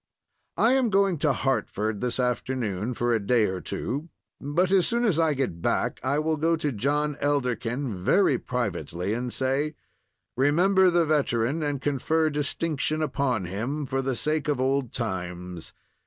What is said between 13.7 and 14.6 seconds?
for the sake of